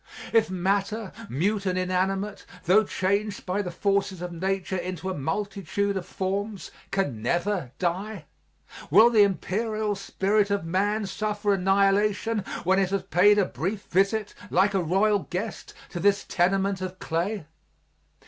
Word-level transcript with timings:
If 0.33 0.49
matter, 0.49 1.11
mute 1.29 1.67
and 1.67 1.77
inanimate, 1.77 2.43
tho 2.63 2.83
changed 2.85 3.45
by 3.45 3.61
the 3.61 3.69
forces 3.69 4.19
of 4.19 4.31
nature 4.31 4.75
into 4.77 5.11
a 5.11 5.15
multitude 5.15 5.95
of 5.95 6.07
forms, 6.07 6.71
can 6.89 7.21
never 7.21 7.69
die, 7.77 8.25
will 8.89 9.11
the 9.11 9.21
imperial 9.21 9.93
spirit 9.93 10.49
of 10.49 10.65
man 10.65 11.05
suffer 11.05 11.53
annihilation 11.53 12.39
when 12.63 12.79
it 12.79 12.89
has 12.89 13.03
paid 13.03 13.37
a 13.37 13.45
brief 13.45 13.83
visit 13.91 14.33
like 14.49 14.73
a 14.73 14.81
royal 14.81 15.27
guest 15.29 15.75
to 15.89 15.99
this 15.99 16.23
tenement 16.23 16.81
of 16.81 16.97
clay? 16.97 17.45